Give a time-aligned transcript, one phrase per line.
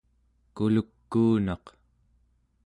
[0.55, 1.65] kuluk'uunaq